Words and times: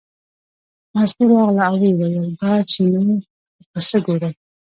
مستو 0.93 1.23
راغله 1.31 1.63
او 1.67 1.75
ویې 1.81 1.91
ویل 1.97 2.27
دا 2.39 2.51
چینی 2.71 3.01
او 3.15 3.65
پسه 3.71 3.97
ګورې. 4.05 4.29